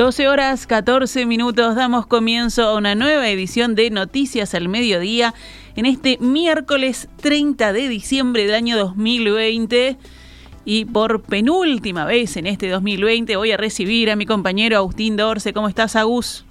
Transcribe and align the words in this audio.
12 0.00 0.28
horas 0.28 0.66
14 0.66 1.26
minutos 1.26 1.76
damos 1.76 2.06
comienzo 2.06 2.62
a 2.62 2.74
una 2.74 2.94
nueva 2.94 3.28
edición 3.28 3.74
de 3.74 3.90
Noticias 3.90 4.54
al 4.54 4.66
Mediodía 4.66 5.34
en 5.76 5.84
este 5.84 6.16
miércoles 6.22 7.10
30 7.20 7.74
de 7.74 7.86
diciembre 7.86 8.46
del 8.46 8.54
año 8.54 8.78
2020. 8.78 9.98
Y 10.64 10.86
por 10.86 11.20
penúltima 11.20 12.06
vez 12.06 12.38
en 12.38 12.46
este 12.46 12.70
2020 12.70 13.36
voy 13.36 13.52
a 13.52 13.58
recibir 13.58 14.10
a 14.10 14.16
mi 14.16 14.24
compañero 14.24 14.78
Agustín 14.78 15.18
Dorce. 15.18 15.52
¿Cómo 15.52 15.68
estás, 15.68 15.94
Agus? 15.96 16.46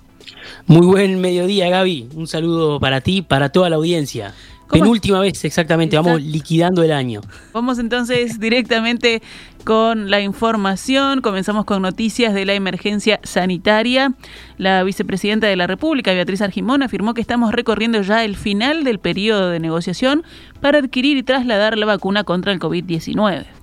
Muy 0.67 0.86
buen 0.86 1.20
mediodía, 1.20 1.70
Gaby. 1.70 2.09
Un 2.13 2.27
saludo 2.27 2.80
para 2.80 3.02
ti, 3.02 3.23
para 3.23 3.50
toda 3.50 3.72
la 3.72 3.77
audiencia. 3.77 4.36
Penúltima 4.72 5.20
vez, 5.20 5.44
exactamente, 5.46 5.96
vamos 5.96 6.22
liquidando 6.22 6.84
el 6.84 6.91
año. 6.91 7.22
Vamos 7.54 7.80
entonces 7.80 8.40
directamente 8.40 9.22
con 9.64 10.09
la 10.12 10.22
información. 10.22 11.22
Comenzamos 11.22 11.66
con 11.66 11.82
noticias 11.82 12.34
de 12.34 12.45
la 12.45 12.54
emergencia 12.54 13.20
sanitaria. 13.23 14.14
La 14.58 14.84
vicepresidenta 14.84 15.48
de 15.48 15.55
la 15.55 15.68
República, 15.68 16.14
Beatriz 16.14 16.42
Argimón, 16.42 16.84
afirmó 16.84 17.14
que 17.14 17.22
estamos 17.22 17.52
recorriendo 17.52 18.02
ya 18.02 18.23
el 18.23 18.36
final 18.36 18.84
del 18.84 19.00
periodo 19.00 19.50
de 19.50 19.59
negociación 19.59 20.23
para 20.62 20.80
adquirir 20.80 21.17
y 21.17 21.23
trasladar 21.23 21.78
la 21.78 21.86
vacuna 21.86 22.23
contra 22.23 22.52
el 22.52 22.59
COVID-19. 22.59 23.59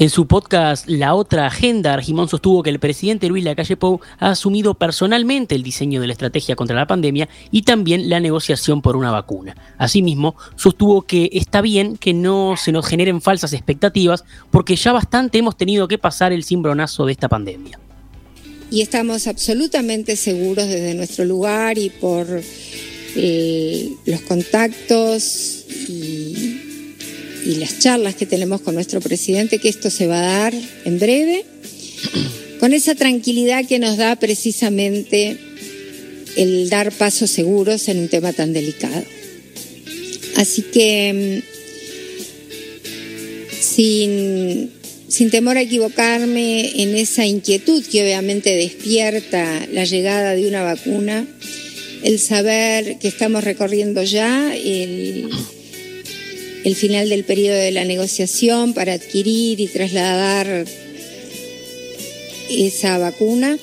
En 0.00 0.10
su 0.10 0.28
podcast 0.28 0.88
La 0.88 1.16
Otra 1.16 1.46
Agenda, 1.46 1.92
Argimón 1.92 2.28
sostuvo 2.28 2.62
que 2.62 2.70
el 2.70 2.78
presidente 2.78 3.26
Luis 3.28 3.42
Lacalle 3.42 3.76
Pou 3.76 4.00
ha 4.20 4.30
asumido 4.30 4.74
personalmente 4.74 5.56
el 5.56 5.64
diseño 5.64 6.00
de 6.00 6.06
la 6.06 6.12
estrategia 6.12 6.54
contra 6.54 6.76
la 6.76 6.86
pandemia 6.86 7.28
y 7.50 7.62
también 7.62 8.08
la 8.08 8.20
negociación 8.20 8.80
por 8.80 8.94
una 8.94 9.10
vacuna. 9.10 9.56
Asimismo, 9.76 10.36
sostuvo 10.54 11.02
que 11.02 11.30
está 11.32 11.62
bien 11.62 11.96
que 11.96 12.14
no 12.14 12.54
se 12.56 12.70
nos 12.70 12.86
generen 12.86 13.20
falsas 13.20 13.52
expectativas 13.52 14.22
porque 14.52 14.76
ya 14.76 14.92
bastante 14.92 15.38
hemos 15.38 15.56
tenido 15.56 15.88
que 15.88 15.98
pasar 15.98 16.32
el 16.32 16.44
cimbronazo 16.44 17.04
de 17.04 17.10
esta 17.10 17.28
pandemia. 17.28 17.80
Y 18.70 18.82
estamos 18.82 19.26
absolutamente 19.26 20.14
seguros 20.14 20.68
desde 20.68 20.94
nuestro 20.94 21.24
lugar 21.24 21.76
y 21.76 21.90
por 21.90 22.24
eh, 23.16 23.90
los 24.06 24.20
contactos 24.20 25.64
y 25.88 26.67
y 27.44 27.56
las 27.56 27.78
charlas 27.78 28.14
que 28.14 28.26
tenemos 28.26 28.60
con 28.60 28.74
nuestro 28.74 29.00
presidente, 29.00 29.58
que 29.58 29.68
esto 29.68 29.90
se 29.90 30.06
va 30.06 30.18
a 30.18 30.42
dar 30.42 30.54
en 30.84 30.98
breve, 30.98 31.44
con 32.60 32.72
esa 32.72 32.94
tranquilidad 32.94 33.66
que 33.66 33.78
nos 33.78 33.96
da 33.96 34.16
precisamente 34.16 35.36
el 36.36 36.68
dar 36.68 36.92
pasos 36.92 37.30
seguros 37.30 37.88
en 37.88 37.98
un 37.98 38.08
tema 38.08 38.32
tan 38.32 38.52
delicado. 38.52 39.04
Así 40.36 40.62
que, 40.62 41.42
mm, 41.42 41.58
sin, 43.60 44.70
sin 45.08 45.30
temor 45.30 45.56
a 45.56 45.62
equivocarme 45.62 46.82
en 46.82 46.96
esa 46.96 47.26
inquietud 47.26 47.84
que 47.84 48.02
obviamente 48.02 48.54
despierta 48.54 49.66
la 49.72 49.84
llegada 49.84 50.34
de 50.34 50.46
una 50.46 50.62
vacuna, 50.62 51.26
el 52.04 52.20
saber 52.20 52.98
que 52.98 53.08
estamos 53.08 53.42
recorriendo 53.42 54.04
ya 54.04 54.54
el 54.54 55.28
el 56.68 56.76
final 56.76 57.08
del 57.08 57.24
periodo 57.24 57.56
de 57.56 57.70
la 57.70 57.86
negociación 57.86 58.74
para 58.74 58.92
adquirir 58.92 59.58
y 59.58 59.68
trasladar 59.68 60.66
esa 62.50 62.98
vacuna, 62.98 63.58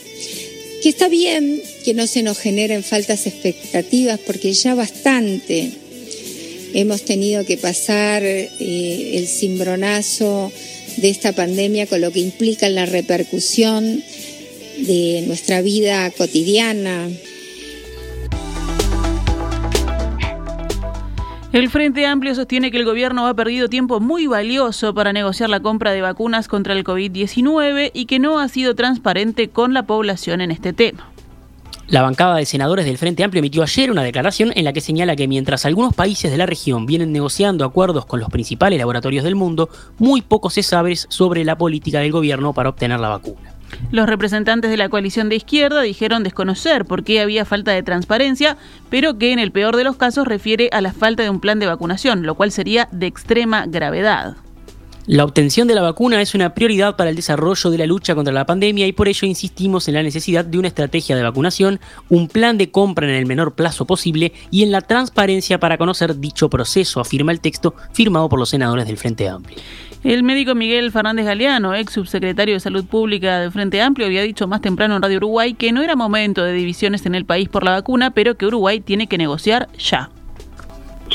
que 0.82 0.90
está 0.90 1.08
bien 1.08 1.62
que 1.84 1.94
no 1.94 2.08
se 2.08 2.24
nos 2.24 2.40
generen 2.40 2.84
faltas 2.84 3.28
expectativas 3.28 4.20
porque 4.26 4.54
ya 4.54 4.74
bastante 4.74 5.70
hemos 6.74 7.04
tenido 7.04 7.46
que 7.46 7.58
pasar 7.58 8.24
eh, 8.24 8.50
el 9.14 9.28
cimbronazo 9.28 10.52
de 10.98 11.10
esta 11.10 11.32
pandemia 11.32 11.86
con 11.86 12.02
lo 12.02 12.12
que 12.12 12.22
implica 12.22 12.70
la 12.70 12.88
repercusión 12.88 14.04
de 14.80 15.24
nuestra 15.28 15.62
vida 15.62 16.10
cotidiana, 16.10 17.08
El 21.56 21.70
Frente 21.70 22.06
Amplio 22.06 22.36
sostiene 22.36 22.70
que 22.70 22.76
el 22.76 22.84
gobierno 22.84 23.28
ha 23.28 23.34
perdido 23.34 23.70
tiempo 23.70 24.02
muy 24.02 24.28
valioso 24.28 24.94
para 24.94 25.14
negociar 25.14 25.50
la 25.50 25.62
compra 25.62 25.94
de 25.94 26.02
vacunas 26.02 26.50
contra 26.50 26.74
el 26.74 26.84
COVID-19 26.84 27.92
y 27.94 28.08
que 28.08 28.20
no 28.20 28.40
ha 28.40 28.50
sido 28.50 28.76
transparente 28.76 29.48
con 29.48 29.74
la 29.74 29.84
población 29.84 30.42
en 30.42 30.52
este 30.52 30.74
tema. 30.74 31.10
La 31.88 32.02
bancada 32.02 32.36
de 32.36 32.46
senadores 32.46 32.84
del 32.84 32.98
Frente 32.98 33.24
Amplio 33.24 33.40
emitió 33.40 33.64
ayer 33.64 33.90
una 33.90 34.04
declaración 34.04 34.52
en 34.54 34.66
la 34.66 34.74
que 34.74 34.82
señala 34.82 35.16
que 35.16 35.30
mientras 35.30 35.66
algunos 35.66 35.94
países 35.94 36.30
de 36.30 36.38
la 36.38 36.46
región 36.46 36.86
vienen 36.86 37.14
negociando 37.14 37.64
acuerdos 37.64 38.06
con 38.06 38.20
los 38.20 38.28
principales 38.28 38.78
laboratorios 38.78 39.24
del 39.24 39.36
mundo, 39.36 39.70
muy 39.98 40.22
poco 40.22 40.50
se 40.50 40.62
sabe 40.62 40.98
sobre 40.98 41.46
la 41.46 41.58
política 41.58 42.00
del 42.00 42.12
gobierno 42.12 42.52
para 42.52 42.68
obtener 42.68 43.00
la 43.00 43.08
vacuna. 43.08 43.55
Los 43.92 44.08
representantes 44.08 44.72
de 44.72 44.78
la 44.78 44.90
coalición 44.90 45.30
de 45.30 45.36
izquierda 45.36 45.82
dijeron 45.82 46.24
desconocer 46.24 46.86
por 46.86 47.04
qué 47.04 47.22
había 47.22 47.46
falta 47.46 47.72
de 47.72 47.84
transparencia, 47.84 48.58
pero 48.90 49.18
que 49.18 49.32
en 49.32 49.40
el 49.40 49.52
peor 49.52 49.76
de 49.76 49.84
los 49.84 49.96
casos 49.96 50.28
refiere 50.28 50.70
a 50.72 50.82
la 50.82 50.94
falta 50.94 51.24
de 51.24 51.30
un 51.30 51.40
plan 51.40 51.60
de 51.60 51.68
vacunación, 51.68 52.26
lo 52.26 52.36
cual 52.36 52.52
sería 52.52 52.88
de 52.92 53.08
extrema 53.08 53.66
gravedad. 53.68 54.38
La 55.08 55.24
obtención 55.24 55.68
de 55.68 55.76
la 55.76 55.84
vacuna 55.84 56.20
es 56.20 56.34
una 56.34 56.56
prioridad 56.56 56.96
para 56.96 57.12
el 57.12 57.16
desarrollo 57.16 57.70
de 57.70 57.78
la 57.78 57.86
lucha 57.86 58.16
contra 58.16 58.34
la 58.34 58.48
pandemia 58.48 58.88
y 58.88 58.92
por 58.92 59.08
ello 59.08 59.28
insistimos 59.28 59.88
en 59.88 59.94
la 59.94 60.02
necesidad 60.02 60.44
de 60.44 60.58
una 60.58 60.68
estrategia 60.68 61.16
de 61.16 61.22
vacunación, 61.22 61.80
un 62.10 62.28
plan 62.28 62.58
de 62.58 62.72
compra 62.72 63.08
en 63.08 63.14
el 63.14 63.28
menor 63.28 63.54
plazo 63.54 63.86
posible 63.86 64.34
y 64.50 64.64
en 64.64 64.72
la 64.72 64.82
transparencia 64.82 65.60
para 65.60 65.78
conocer 65.78 66.20
dicho 66.20 66.50
proceso, 66.50 67.00
afirma 67.00 67.32
el 67.32 67.40
texto 67.40 67.76
firmado 67.94 68.28
por 68.30 68.40
los 68.40 68.50
senadores 68.50 68.88
del 68.88 68.98
Frente 68.98 69.30
Amplio. 69.30 69.60
El 70.04 70.24
médico 70.24 70.54
Miguel 70.54 70.92
Fernández 70.92 71.26
Galeano, 71.26 71.74
ex 71.74 71.94
subsecretario 71.94 72.54
de 72.54 72.60
Salud 72.60 72.86
Pública 72.86 73.40
del 73.40 73.52
Frente 73.52 73.82
Amplio, 73.82 74.06
había 74.06 74.22
dicho 74.22 74.48
más 74.48 74.62
temprano 74.62 74.96
en 74.96 75.02
Radio 75.02 75.18
Uruguay 75.18 75.56
que 75.56 75.72
no 75.72 75.82
era 75.82 75.96
momento 75.96 76.44
de 76.44 76.54
divisiones 76.54 77.06
en 77.06 77.16
el 77.16 77.26
país 77.26 77.50
por 77.50 77.64
la 77.64 77.72
vacuna, 77.72 78.12
pero 78.12 78.36
que 78.36 78.46
Uruguay 78.46 78.80
tiene 78.82 79.08
que 79.08 79.18
negociar 79.18 79.68
ya. 79.78 80.10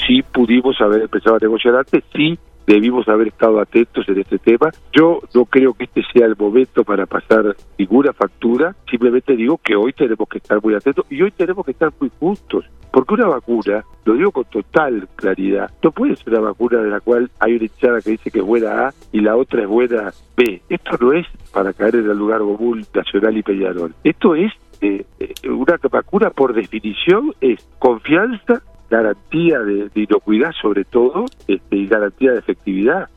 Sí 0.06 0.22
pudimos 0.22 0.80
haber 0.80 1.02
empezado 1.02 1.36
a 1.36 1.38
negociar 1.38 1.76
antes, 1.76 2.02
sí 2.14 2.38
debimos 2.66 3.08
haber 3.08 3.28
estado 3.28 3.60
atentos 3.60 4.08
en 4.08 4.20
este 4.20 4.38
tema. 4.38 4.70
Yo 4.92 5.20
no 5.34 5.44
creo 5.44 5.74
que 5.74 5.84
este 5.84 6.02
sea 6.12 6.26
el 6.26 6.36
momento 6.36 6.84
para 6.84 7.06
pasar 7.06 7.56
ninguna 7.78 8.12
factura, 8.12 8.74
simplemente 8.88 9.36
digo 9.36 9.58
que 9.62 9.74
hoy 9.74 9.92
tenemos 9.92 10.28
que 10.28 10.38
estar 10.38 10.62
muy 10.62 10.74
atentos 10.74 11.04
y 11.10 11.20
hoy 11.22 11.30
tenemos 11.32 11.64
que 11.64 11.72
estar 11.72 11.92
muy 12.00 12.10
justos, 12.18 12.64
porque 12.92 13.14
una 13.14 13.28
vacuna, 13.28 13.84
lo 14.04 14.14
digo 14.14 14.32
con 14.32 14.44
total 14.44 15.08
claridad, 15.16 15.70
no 15.82 15.90
puede 15.92 16.16
ser 16.16 16.30
una 16.30 16.40
vacuna 16.40 16.78
de 16.82 16.90
la 16.90 17.00
cual 17.00 17.30
hay 17.38 17.56
una 17.56 17.64
hinchada 17.64 18.00
que 18.00 18.10
dice 18.10 18.30
que 18.30 18.40
es 18.40 18.44
buena 18.44 18.88
A 18.88 18.94
y 19.12 19.20
la 19.20 19.36
otra 19.36 19.62
es 19.62 19.68
buena 19.68 20.12
B. 20.36 20.62
Esto 20.68 20.96
no 21.00 21.12
es 21.12 21.26
para 21.52 21.72
caer 21.72 21.96
en 21.96 22.10
el 22.10 22.18
lugar 22.18 22.40
común 22.40 22.84
nacional 22.94 23.36
y 23.36 23.42
Peñarol. 23.42 23.94
Esto 24.04 24.34
es 24.34 24.52
eh, 24.80 25.04
eh, 25.18 25.48
una 25.48 25.78
vacuna 25.90 26.30
por 26.30 26.54
definición 26.54 27.34
es 27.40 27.66
confianza 27.78 28.62
garantía 28.88 29.60
de, 29.60 29.90
inocuidad 29.94 30.52
sobre 30.60 30.84
todo 30.84 31.26
este, 31.46 31.76
y 31.76 31.86
garantía 31.86 32.32
de 32.32 32.38
efectividad. 32.38 33.08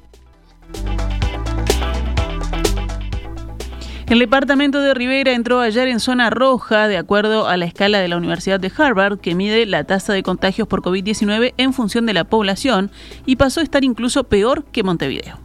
El 4.07 4.19
departamento 4.19 4.81
de 4.81 4.93
Rivera 4.93 5.33
entró 5.33 5.61
ayer 5.61 5.87
en 5.87 6.01
zona 6.01 6.29
roja 6.29 6.87
de 6.89 6.97
acuerdo 6.97 7.47
a 7.47 7.55
la 7.55 7.65
escala 7.65 7.99
de 7.99 8.09
la 8.09 8.17
Universidad 8.17 8.59
de 8.59 8.71
Harvard 8.75 9.19
que 9.19 9.33
mide 9.33 9.65
la 9.65 9.85
tasa 9.85 10.11
de 10.11 10.23
contagios 10.23 10.67
por 10.67 10.81
COVID-19 10.81 11.53
en 11.57 11.73
función 11.73 12.05
de 12.05 12.13
la 12.13 12.25
población 12.25 12.91
y 13.25 13.37
pasó 13.37 13.61
a 13.61 13.63
estar 13.63 13.83
incluso 13.83 14.25
peor 14.25 14.65
que 14.65 14.83
Montevideo. 14.83 15.39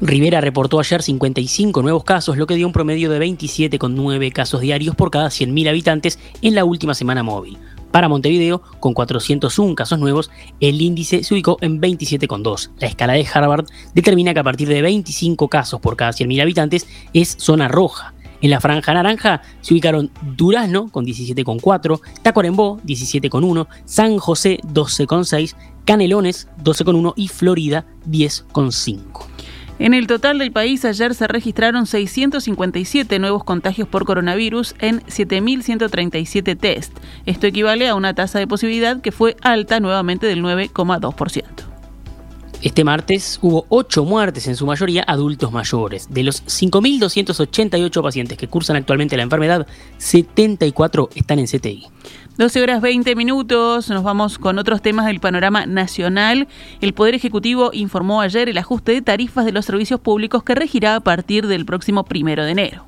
Rivera 0.00 0.40
reportó 0.40 0.78
ayer 0.78 1.02
55 1.02 1.82
nuevos 1.82 2.04
casos, 2.04 2.36
lo 2.36 2.46
que 2.46 2.54
dio 2.54 2.66
un 2.66 2.72
promedio 2.72 3.10
de 3.10 3.20
27,9 3.20 4.32
casos 4.32 4.60
diarios 4.60 4.94
por 4.94 5.10
cada 5.10 5.28
100.000 5.28 5.68
habitantes 5.68 6.18
en 6.42 6.54
la 6.54 6.64
última 6.64 6.94
semana 6.94 7.22
móvil. 7.22 7.58
Para 7.94 8.08
Montevideo, 8.08 8.60
con 8.80 8.92
401 8.92 9.76
casos 9.76 10.00
nuevos, 10.00 10.28
el 10.58 10.82
índice 10.82 11.22
se 11.22 11.32
ubicó 11.32 11.58
en 11.60 11.80
27,2. 11.80 12.70
La 12.80 12.88
escala 12.88 13.12
de 13.12 13.24
Harvard 13.32 13.66
determina 13.94 14.34
que 14.34 14.40
a 14.40 14.42
partir 14.42 14.66
de 14.66 14.82
25 14.82 15.46
casos 15.46 15.78
por 15.78 15.94
cada 15.94 16.10
100.000 16.10 16.42
habitantes 16.42 16.88
es 17.12 17.36
zona 17.38 17.68
roja. 17.68 18.12
En 18.40 18.50
la 18.50 18.60
franja 18.60 18.94
naranja 18.94 19.42
se 19.60 19.74
ubicaron 19.74 20.10
Durazno 20.36 20.90
con 20.90 21.06
17,4, 21.06 22.00
Tacuarembó 22.20 22.80
17,1, 22.84 23.68
San 23.84 24.18
José 24.18 24.58
12,6, 24.64 25.54
Canelones 25.84 26.48
12,1 26.64 27.12
y 27.14 27.28
Florida 27.28 27.86
10,5. 28.10 29.33
En 29.80 29.92
el 29.92 30.06
total 30.06 30.38
del 30.38 30.52
país 30.52 30.84
ayer 30.84 31.14
se 31.14 31.26
registraron 31.26 31.86
657 31.86 33.18
nuevos 33.18 33.42
contagios 33.42 33.88
por 33.88 34.04
coronavirus 34.04 34.76
en 34.78 35.00
7.137 35.02 36.56
test. 36.56 36.96
Esto 37.26 37.48
equivale 37.48 37.88
a 37.88 37.96
una 37.96 38.14
tasa 38.14 38.38
de 38.38 38.46
posibilidad 38.46 39.00
que 39.00 39.10
fue 39.10 39.36
alta 39.42 39.80
nuevamente 39.80 40.28
del 40.28 40.42
9,2%. 40.42 41.44
Este 42.62 42.82
martes 42.82 43.38
hubo 43.42 43.66
8 43.68 44.04
muertes, 44.06 44.46
en 44.46 44.56
su 44.56 44.64
mayoría 44.64 45.04
adultos 45.06 45.52
mayores. 45.52 46.08
De 46.08 46.22
los 46.22 46.42
5.288 46.46 48.02
pacientes 48.02 48.38
que 48.38 48.48
cursan 48.48 48.76
actualmente 48.76 49.18
la 49.18 49.22
enfermedad, 49.22 49.66
74 49.98 51.10
están 51.14 51.40
en 51.40 51.46
CTI. 51.46 51.88
12 52.36 52.62
horas 52.62 52.82
20 52.82 53.14
minutos, 53.14 53.88
nos 53.90 54.02
vamos 54.02 54.38
con 54.38 54.58
otros 54.58 54.82
temas 54.82 55.06
del 55.06 55.20
panorama 55.20 55.66
nacional. 55.66 56.48
El 56.80 56.92
Poder 56.92 57.14
Ejecutivo 57.14 57.70
informó 57.72 58.20
ayer 58.22 58.48
el 58.48 58.58
ajuste 58.58 58.90
de 58.90 59.02
tarifas 59.02 59.44
de 59.44 59.52
los 59.52 59.64
servicios 59.64 60.00
públicos 60.00 60.42
que 60.42 60.56
regirá 60.56 60.96
a 60.96 61.00
partir 61.00 61.46
del 61.46 61.64
próximo 61.64 62.02
primero 62.02 62.44
de 62.44 62.50
enero. 62.50 62.86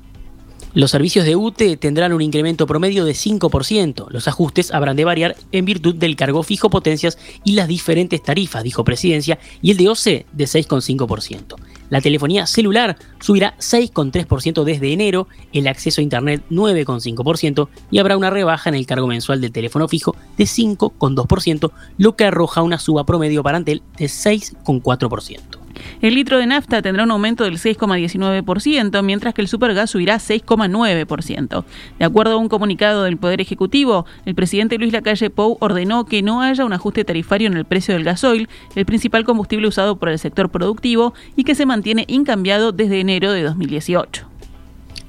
Los 0.73 0.91
servicios 0.91 1.25
de 1.25 1.37
UTE 1.37 1.77
tendrán 1.77 2.11
un 2.11 2.21
incremento 2.21 2.67
promedio 2.67 3.05
de 3.05 3.13
5%. 3.13 4.09
Los 4.09 4.27
ajustes 4.27 4.73
habrán 4.73 4.97
de 4.97 5.05
variar 5.05 5.37
en 5.53 5.63
virtud 5.63 5.95
del 5.95 6.17
cargo 6.17 6.43
fijo, 6.43 6.69
potencias 6.69 7.17
y 7.45 7.53
las 7.53 7.69
diferentes 7.69 8.21
tarifas, 8.21 8.63
dijo 8.63 8.83
Presidencia, 8.83 9.39
y 9.61 9.71
el 9.71 9.77
de 9.77 9.87
OCE 9.87 10.25
de 10.33 10.43
6,5%. 10.43 11.55
La 11.89 12.01
telefonía 12.01 12.45
celular 12.47 12.97
subirá 13.19 13.55
6,3% 13.57 14.63
desde 14.63 14.91
enero, 14.91 15.27
el 15.53 15.67
acceso 15.67 16.01
a 16.01 16.03
Internet 16.03 16.43
9,5% 16.49 17.69
y 17.91 17.99
habrá 17.99 18.17
una 18.17 18.29
rebaja 18.29 18.69
en 18.69 18.75
el 18.75 18.85
cargo 18.85 19.07
mensual 19.07 19.41
del 19.41 19.51
teléfono 19.51 19.87
fijo 19.87 20.15
de 20.37 20.43
5,2%, 20.43 21.71
lo 21.97 22.15
que 22.15 22.25
arroja 22.25 22.61
una 22.61 22.79
suba 22.79 23.05
promedio 23.05 23.43
para 23.43 23.57
Antel 23.57 23.83
de 23.97 24.05
6,4%. 24.05 25.56
El 26.01 26.15
litro 26.15 26.37
de 26.37 26.47
nafta 26.47 26.81
tendrá 26.81 27.03
un 27.03 27.11
aumento 27.11 27.43
del 27.43 27.57
6,19%, 27.57 29.03
mientras 29.03 29.33
que 29.33 29.41
el 29.41 29.47
supergas 29.47 29.89
subirá 29.89 30.17
6,9%. 30.17 31.63
De 31.99 32.05
acuerdo 32.05 32.33
a 32.33 32.37
un 32.37 32.49
comunicado 32.49 33.03
del 33.03 33.17
Poder 33.17 33.41
Ejecutivo, 33.41 34.05
el 34.25 34.35
presidente 34.35 34.77
Luis 34.77 34.93
Lacalle 34.93 35.29
Pou 35.29 35.57
ordenó 35.59 36.05
que 36.05 36.21
no 36.21 36.41
haya 36.41 36.65
un 36.65 36.73
ajuste 36.73 37.03
tarifario 37.03 37.47
en 37.47 37.57
el 37.57 37.65
precio 37.65 37.93
del 37.93 38.03
gasoil, 38.03 38.49
el 38.75 38.85
principal 38.85 39.23
combustible 39.23 39.67
usado 39.67 39.97
por 39.97 40.09
el 40.09 40.19
sector 40.19 40.49
productivo, 40.49 41.13
y 41.35 41.43
que 41.43 41.55
se 41.55 41.65
mantiene 41.65 42.05
incambiado 42.07 42.71
desde 42.71 42.99
enero 42.99 43.31
de 43.31 43.43
2018. 43.43 44.26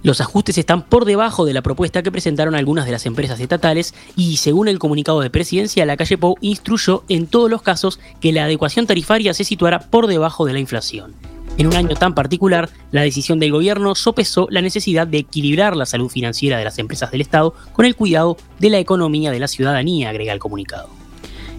Los 0.03 0.21
ajustes 0.21 0.59
están 0.59 0.83
por 0.83 1.05
debajo 1.05 1.45
de 1.45 1.53
la 1.53 1.63
propuesta 1.63 2.03
que 2.03 2.13
presentaron 2.13 2.55
algunas 2.55 2.87
de 2.87 2.93
las 2.93 3.07
empresas 3.07 3.41
estatales 3.41 3.95
y, 4.17 4.37
según 4.37 4.69
el 4.69 4.79
comunicado 4.79 5.21
de 5.21 5.31
presidencia, 5.31 5.87
la 5.87 5.97
calle 5.97 6.19
Pou 6.19 6.37
instruyó 6.41 7.03
en 7.09 7.27
todos 7.27 7.51
los 7.51 7.63
casos 7.63 7.99
que 8.21 8.33
la 8.33 8.45
adecuación 8.45 8.87
tarifaria 8.87 9.35
se 9.35 9.45
situara 9.45 9.81
por 9.81 10.07
debajo 10.07 10.47
de 10.47 10.53
la 10.53 10.61
inflación. 10.61 11.15
En 11.57 11.67
un 11.67 11.75
año 11.75 11.97
tan 11.97 12.15
particular, 12.15 12.71
la 12.93 13.03
decisión 13.03 13.41
del 13.41 13.51
gobierno 13.51 13.97
sopesó 13.97 14.47
la 14.51 14.63
necesidad 14.63 15.09
de 15.09 15.19
equilibrar 15.19 15.75
la 15.77 15.87
salud 15.87 16.09
financiera 16.09 16.57
de 16.57 16.65
las 16.65 16.79
empresas 16.79 17.11
del 17.11 17.21
Estado 17.21 17.53
con 17.73 17.85
el 17.85 17.97
cuidado 17.97 18.37
de 18.61 18.71
la 18.71 18.79
economía 18.79 19.33
de 19.33 19.41
la 19.41 19.49
ciudadanía, 19.49 20.11
agrega 20.11 20.33
el 20.33 20.39
comunicado. 20.39 20.98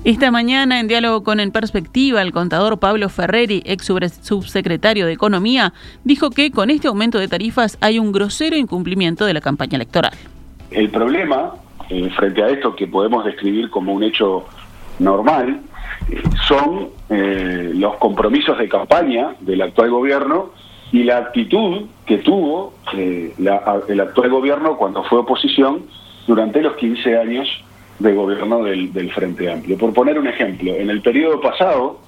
Esta 0.05 0.31
mañana, 0.31 0.79
en 0.79 0.87
diálogo 0.87 1.23
con 1.25 1.41
En 1.41 1.51
Perspectiva, 1.51 2.21
el 2.21 2.31
contador 2.31 2.79
Pablo 2.79 3.09
Ferreri, 3.09 3.61
ex 3.65 3.91
subsecretario 4.21 5.05
de 5.05 5.11
Economía, 5.11 5.73
dijo 6.05 6.29
que 6.29 6.51
con 6.51 6.69
este 6.69 6.87
aumento 6.87 7.19
de 7.19 7.27
tarifas 7.27 7.77
hay 7.81 7.99
un 7.99 8.13
grosero 8.13 8.55
incumplimiento 8.55 9.25
de 9.25 9.33
la 9.33 9.41
campaña 9.41 9.75
electoral. 9.75 10.13
El 10.71 10.89
problema, 10.89 11.51
eh, 11.89 12.09
frente 12.15 12.41
a 12.41 12.47
esto 12.47 12.77
que 12.77 12.87
podemos 12.87 13.25
describir 13.25 13.69
como 13.69 13.93
un 13.93 14.03
hecho 14.03 14.45
normal, 14.99 15.59
eh, 16.09 16.23
son 16.47 16.87
eh, 17.09 17.71
los 17.75 17.97
compromisos 17.97 18.57
de 18.57 18.69
campaña 18.69 19.35
del 19.41 19.61
actual 19.61 19.89
gobierno 19.89 20.51
y 20.93 21.03
la 21.03 21.17
actitud 21.17 21.87
que 22.05 22.19
tuvo 22.19 22.73
el 22.93 23.99
actual 23.99 24.29
gobierno 24.29 24.77
cuando 24.77 25.03
fue 25.03 25.19
oposición 25.19 25.83
durante 26.25 26.61
los 26.61 26.77
15 26.77 27.17
años 27.17 27.47
de 27.99 28.13
gobierno 28.13 28.63
del, 28.63 29.11
Frente 29.11 29.51
Amplio. 29.51 29.77
Por 29.77 29.93
poner 29.93 30.17
un 30.17 30.27
ejemplo, 30.27 30.73
en 30.73 30.89
el 30.89 31.01
periodo 31.01 31.39
pasado, 31.41 31.99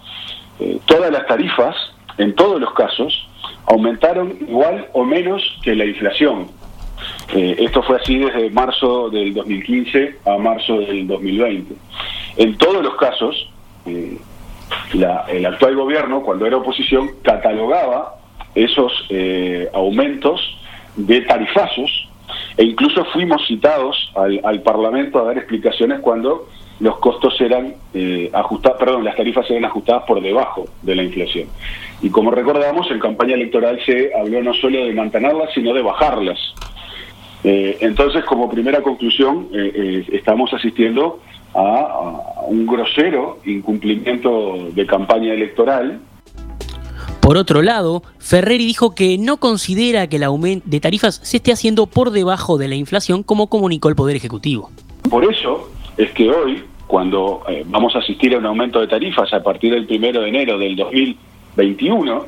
eh, 0.59 0.79
todas 0.85 1.11
las 1.11 1.27
tarifas, 1.27 1.75
en 2.17 2.33
todos 2.33 2.59
los 2.59 2.73
casos, 2.73 3.27
aumentaron 3.65 4.37
igual 4.41 4.87
o 4.93 5.03
menos 5.03 5.41
que 5.63 5.75
la 5.75 5.85
inflación. 5.85 6.47
Eh, 7.33 7.55
esto 7.59 7.83
fue 7.83 7.97
así 7.97 8.17
desde 8.17 8.49
marzo 8.51 9.09
del 9.09 9.33
2015 9.33 10.19
a 10.25 10.37
marzo 10.37 10.79
del 10.79 11.07
2020. 11.07 11.75
En 12.37 12.57
todos 12.57 12.81
los 12.83 12.95
casos, 12.95 13.49
eh, 13.85 14.17
el 14.93 15.45
actual 15.45 15.75
gobierno, 15.75 16.21
cuando 16.21 16.45
era 16.45 16.57
oposición, 16.57 17.09
catalogaba 17.21 18.15
esos 18.55 18.91
aumentos 19.73 20.41
de 20.95 21.21
tarifazos 21.21 22.10
e 22.57 22.63
incluso 22.63 23.05
fuimos 23.05 23.45
citados 23.47 24.11
al, 24.15 24.61
Parlamento 24.61 25.19
a 25.19 25.23
dar 25.23 25.37
explicaciones 25.37 25.99
cuando 25.99 26.47
los 26.79 26.97
costos 26.97 27.39
eran 27.39 27.75
eh, 27.93 28.29
ajustados, 28.33 28.79
perdón, 28.79 29.03
las 29.03 29.15
tarifas 29.15 29.49
eran 29.49 29.65
ajustadas 29.65 30.03
por 30.03 30.21
debajo 30.21 30.65
de 30.81 30.95
la 30.95 31.03
inflación. 31.03 31.47
Y 32.01 32.09
como 32.09 32.31
recordamos, 32.31 32.89
en 32.89 32.99
campaña 32.99 33.35
electoral 33.35 33.79
se 33.85 34.11
habló 34.15 34.41
no 34.41 34.53
solo 34.55 34.85
de 34.85 34.93
mantenerlas, 34.93 35.53
sino 35.53 35.73
de 35.73 35.81
bajarlas. 35.81 36.39
Eh, 37.43 37.77
entonces, 37.81 38.23
como 38.25 38.49
primera 38.49 38.81
conclusión, 38.81 39.47
eh, 39.53 40.05
estamos 40.11 40.53
asistiendo 40.53 41.19
a 41.53 42.45
un 42.47 42.65
grosero 42.65 43.39
incumplimiento 43.45 44.69
de 44.71 44.85
campaña 44.85 45.33
electoral 45.33 45.99
por 47.31 47.37
otro 47.37 47.61
lado, 47.61 48.03
Ferreri 48.19 48.65
dijo 48.65 48.93
que 48.93 49.17
no 49.17 49.37
considera 49.37 50.07
que 50.07 50.17
el 50.17 50.23
aumento 50.23 50.65
de 50.67 50.81
tarifas 50.81 51.21
se 51.23 51.37
esté 51.37 51.53
haciendo 51.53 51.87
por 51.87 52.11
debajo 52.11 52.57
de 52.57 52.67
la 52.67 52.75
inflación 52.75 53.23
como 53.23 53.47
comunicó 53.47 53.87
el 53.87 53.95
Poder 53.95 54.17
Ejecutivo. 54.17 54.69
Por 55.09 55.23
eso 55.23 55.69
es 55.95 56.11
que 56.11 56.29
hoy, 56.29 56.61
cuando 56.87 57.41
eh, 57.47 57.63
vamos 57.67 57.95
a 57.95 57.99
asistir 57.99 58.35
a 58.35 58.37
un 58.37 58.45
aumento 58.47 58.81
de 58.81 58.87
tarifas 58.87 59.31
a 59.31 59.41
partir 59.41 59.71
del 59.73 59.85
primero 59.85 60.19
de 60.19 60.27
enero 60.27 60.57
del 60.57 60.75
2021, 60.75 62.25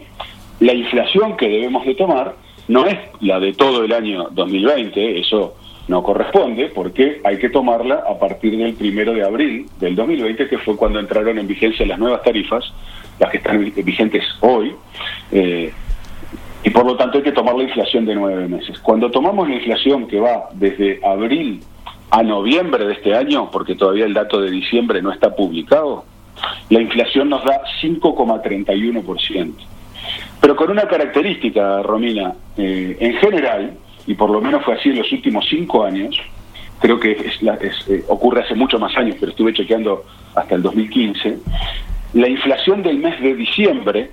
la 0.61 0.73
inflación 0.73 1.35
que 1.35 1.50
debemos 1.50 1.85
de 1.85 1.95
tomar 1.95 2.35
no 2.69 2.85
es 2.85 2.97
la 3.19 3.41
de 3.41 3.51
todo 3.51 3.83
el 3.83 3.91
año 3.91 4.29
2020, 4.31 5.19
eso 5.19 5.55
no 5.89 6.01
corresponde 6.01 6.67
porque 6.67 7.19
hay 7.25 7.39
que 7.39 7.50
tomarla 7.50 8.05
a 8.09 8.17
partir 8.17 8.57
del 8.57 8.73
primero 8.75 9.11
de 9.11 9.25
abril 9.25 9.65
del 9.81 9.97
2020, 9.97 10.47
que 10.47 10.59
fue 10.59 10.77
cuando 10.77 11.01
entraron 11.01 11.38
en 11.38 11.45
vigencia 11.45 11.85
las 11.85 12.00
nuevas 12.00 12.23
tarifas 12.23 12.63
las 13.19 13.31
que 13.31 13.38
están 13.38 13.60
vigentes 13.60 14.24
hoy, 14.42 14.75
eh, 15.31 15.71
y 16.63 16.69
por 16.69 16.86
lo 16.86 16.95
tanto 16.95 17.18
hay 17.18 17.24
que 17.24 17.31
tomar 17.31 17.56
la 17.56 17.63
inflación 17.63 18.06
de 18.06 18.15
nueve 18.15 18.48
meses. 18.48 18.80
Cuando 18.80 19.12
tomamos 19.12 19.50
la 19.50 19.56
inflación 19.56 20.07
que 20.07 20.19
va 20.19 20.50
desde 20.54 21.00
abril 21.06 21.62
a 22.10 22.24
noviembre 22.24 22.86
de 22.86 22.94
este 22.94 23.15
año, 23.15 23.50
porque 23.51 23.75
todavía 23.75 24.06
el 24.06 24.13
dato 24.13 24.39
de 24.39 24.50
diciembre 24.50 25.01
no 25.01 25.12
está 25.12 25.36
publicado, 25.36 26.06
la 26.69 26.81
inflación 26.81 27.30
nos 27.30 27.44
da 27.44 27.62
5,31%. 27.81 29.54
Pero 30.39 30.56
con 30.56 30.71
una 30.71 30.88
característica, 30.88 31.82
Romina, 31.82 32.34
eh, 32.58 32.98
en 33.00 33.13
general, 33.15 33.74
y 34.05 34.13
por 34.13 34.29
lo 34.29 34.41
menos 34.41 34.63
fue 34.63 34.75
así 34.75 34.89
en 34.89 35.00
los 35.00 35.12
últimos 35.12 35.46
cinco 35.50 35.84
años, 35.84 36.15
creo 36.79 37.00
que 37.00 37.12
eh, 37.12 38.03
ocurre 38.08 38.41
hace 38.41 38.55
muchos 38.55 38.79
más 38.79 38.96
años, 38.98 39.15
pero 39.20 39.32
estuve 39.32 39.53
chequeando 39.53 40.03
hasta 40.36 40.55
el 40.55 40.62
2015, 40.62 41.38
la 42.13 42.27
inflación 42.27 42.84
del 42.84 42.98
mes 42.98 43.20
de 43.22 43.36
diciembre 43.36 44.12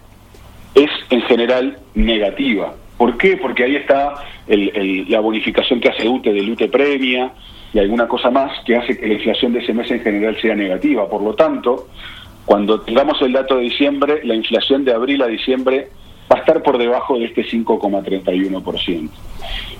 es 0.74 0.90
en 1.10 1.22
general 1.22 1.78
negativa. 1.94 2.74
¿Por 2.96 3.16
qué? 3.16 3.36
Porque 3.36 3.64
ahí 3.64 3.76
está 3.76 4.14
la 4.46 5.20
bonificación 5.20 5.80
que 5.80 5.88
hace 5.88 6.08
UTE 6.08 6.32
del 6.32 6.50
UTE 6.50 6.68
Premia 6.68 7.32
y 7.72 7.78
alguna 7.78 8.08
cosa 8.08 8.30
más 8.30 8.52
que 8.64 8.76
hace 8.76 8.98
que 8.98 9.06
la 9.06 9.14
inflación 9.14 9.52
de 9.52 9.60
ese 9.60 9.72
mes 9.72 9.90
en 9.90 10.00
general 10.00 10.36
sea 10.40 10.54
negativa. 10.54 11.08
Por 11.08 11.22
lo 11.22 11.34
tanto, 11.34 11.88
cuando 12.44 12.80
tengamos 12.80 13.20
el 13.22 13.32
dato 13.32 13.56
de 13.56 13.62
diciembre, 13.62 14.20
la 14.24 14.34
inflación 14.34 14.84
de 14.84 14.92
abril 14.92 15.22
a 15.22 15.26
diciembre 15.26 15.88
va 16.30 16.36
a 16.36 16.40
estar 16.40 16.62
por 16.62 16.78
debajo 16.78 17.18
de 17.18 17.26
este 17.26 17.44
5,31%. 17.44 19.10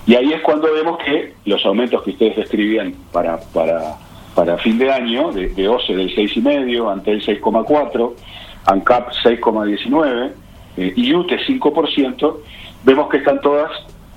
Y 0.07 0.15
ahí 0.15 0.33
es 0.33 0.41
cuando 0.41 0.71
vemos 0.73 0.97
que 1.03 1.33
los 1.45 1.65
aumentos 1.65 2.01
que 2.03 2.11
ustedes 2.11 2.35
describían 2.37 2.93
para, 3.11 3.39
para 3.53 3.97
para 4.35 4.57
fin 4.57 4.77
de 4.77 4.91
año 4.91 5.31
de, 5.31 5.49
de 5.49 5.67
OCE 5.67 5.95
del 5.95 6.15
6,5, 6.15 6.91
Antel 6.91 7.21
6,4, 7.23 8.13
ANCAP 8.65 9.11
6,19 9.23 10.31
eh, 10.77 10.93
y 10.95 11.13
UTE 11.13 11.37
5%, 11.39 12.35
vemos 12.83 13.09
que 13.09 13.17
están 13.17 13.41
todas 13.41 13.71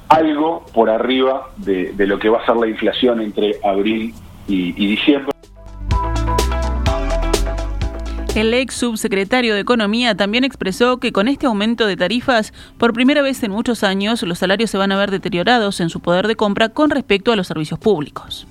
algo 0.09 0.64
por 0.73 0.90
arriba 0.90 1.50
de, 1.56 1.92
lo 2.06 2.18
que 2.18 2.28
va 2.28 2.42
a 2.42 2.47
ser 2.47 2.56
la 2.56 2.68
inflación 2.68 3.21
entre 3.21 3.56
abril 3.64 4.14
y, 4.47 4.83
y 4.83 4.87
diciembre. 4.87 5.33
El 8.35 8.52
ex 8.52 8.75
subsecretario 8.75 9.54
de 9.54 9.61
Economía 9.61 10.16
también 10.16 10.42
expresó 10.42 10.99
que 10.99 11.12
con 11.12 11.28
este 11.28 11.47
aumento 11.47 11.87
de 11.87 11.97
tarifas, 11.97 12.52
por 12.78 12.92
primera 12.92 13.23
vez 13.23 13.40
en 13.44 13.52
muchos 13.52 13.85
años, 13.85 14.23
los 14.25 14.40
salarios 14.40 14.71
se 14.71 14.78
van 14.78 14.90
a 14.90 14.97
ver 14.97 15.12
deteriorados 15.12 15.80
en 15.80 15.88
su 15.88 16.00
poder 16.00 16.26
de 16.26 16.35
compra 16.35 16.71
con 16.71 16.90
respecto 16.90 17.30
a 17.30 17.37
los 17.37 17.47
servicios 17.47 17.78
públicos. 17.78 18.49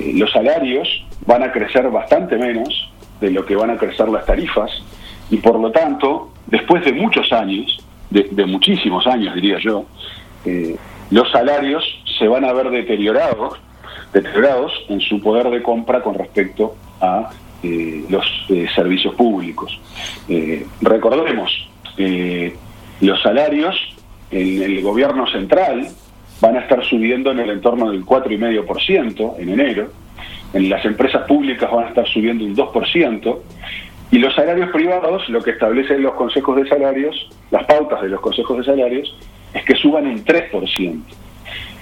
Eh, 0.00 0.12
los 0.14 0.30
salarios 0.32 0.88
van 1.26 1.42
a 1.42 1.52
crecer 1.52 1.88
bastante 1.90 2.36
menos 2.36 2.90
de 3.20 3.30
lo 3.30 3.44
que 3.44 3.54
van 3.54 3.70
a 3.70 3.76
crecer 3.76 4.08
las 4.08 4.24
tarifas 4.24 4.70
y 5.30 5.36
por 5.36 5.60
lo 5.60 5.70
tanto, 5.70 6.30
después 6.46 6.82
de 6.84 6.92
muchos 6.92 7.30
años, 7.32 7.84
de, 8.08 8.46
muchísimos 8.46 9.06
años 9.06 9.34
diría 9.34 9.58
yo, 9.58 9.84
eh, 10.46 10.76
los 11.10 11.30
salarios 11.30 11.84
se 12.18 12.26
van 12.26 12.46
a 12.46 12.52
ver 12.52 12.70
deteriorados, 12.70 13.58
deteriorados 14.12 14.72
en 14.88 15.00
su 15.00 15.20
poder 15.20 15.50
de 15.50 15.62
compra 15.62 16.02
con 16.02 16.14
respecto 16.14 16.74
a 17.00 17.30
eh, 17.62 18.04
los 18.08 18.24
servicios 18.74 19.14
públicos. 19.14 19.78
recordemos, 20.80 21.68
los 23.00 23.22
salarios 23.22 23.76
en 24.30 24.62
el 24.62 24.82
gobierno 24.82 25.26
central 25.26 25.88
van 26.40 26.56
a 26.56 26.60
estar 26.60 26.84
subiendo 26.84 27.30
en 27.30 27.40
el 27.40 27.50
entorno 27.50 27.90
del 27.90 28.04
4,5% 28.04 29.34
en 29.38 29.48
enero, 29.48 29.90
en 30.52 30.68
las 30.68 30.84
empresas 30.84 31.26
públicas 31.26 31.70
van 31.70 31.86
a 31.86 31.88
estar 31.88 32.06
subiendo 32.08 32.44
un 32.44 32.56
2%, 32.56 33.38
y 34.12 34.18
los 34.18 34.34
salarios 34.34 34.70
privados, 34.70 35.28
lo 35.28 35.40
que 35.40 35.52
establecen 35.52 36.02
los 36.02 36.14
consejos 36.14 36.56
de 36.56 36.68
salarios, 36.68 37.30
las 37.50 37.64
pautas 37.64 38.02
de 38.02 38.08
los 38.08 38.20
consejos 38.20 38.58
de 38.58 38.64
salarios, 38.64 39.16
es 39.54 39.64
que 39.64 39.76
suban 39.76 40.06
un 40.06 40.24
3%. 40.24 41.00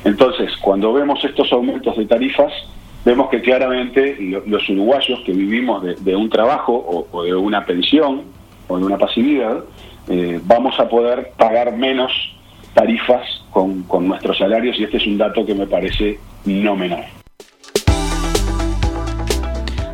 Entonces, 0.05 0.55
cuando 0.59 0.93
vemos 0.93 1.25
estos 1.25 1.51
aumentos 1.53 1.97
de 1.97 2.05
tarifas, 2.05 2.53
vemos 3.05 3.31
que 3.31 3.41
claramente 3.41 4.17
los 4.47 4.69
uruguayos 4.69 5.21
que 5.25 5.33
vivimos 5.33 5.83
de, 6.05 6.17
un 6.17 6.29
trabajo 6.29 7.07
o, 7.11 7.23
de 7.23 7.35
una 7.35 7.65
pensión 7.65 8.23
o 8.69 8.79
de 8.79 8.85
una 8.85 8.99
pasividad, 8.99 9.65
eh, 10.09 10.39
vamos 10.45 10.79
a 10.79 10.89
poder 10.89 11.33
pagar 11.37 11.75
menos 11.77 12.13
tarifas 12.79 13.27
con, 13.51 13.83
con 13.83 14.07
nuestros 14.07 14.39
salarios 14.39 14.79
y 14.79 14.85
este 14.85 14.99
es 14.99 15.07
un 15.09 15.19
dato 15.19 15.45
que 15.45 15.53
me 15.53 15.67
parece 15.67 16.17
no 16.45 16.77
menor. 16.77 17.05